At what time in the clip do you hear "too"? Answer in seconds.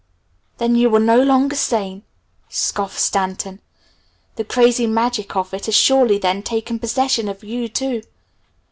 7.69-8.01